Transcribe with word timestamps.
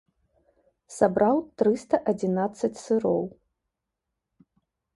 Сабраў 0.95 1.37
трыста 1.61 1.95
адзінаццаць 2.13 2.73
сыроў. 2.85 3.21